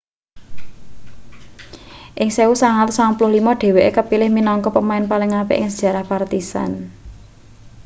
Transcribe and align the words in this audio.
ing 2.21 2.29
1995 2.35 3.61
dheweke 3.61 3.91
kapilih 3.97 4.29
minangka 4.37 4.69
pemain 4.77 5.05
paling 5.11 5.31
apik 5.41 5.59
ing 5.61 5.69
sejarah 5.73 6.05
partizan 6.11 6.71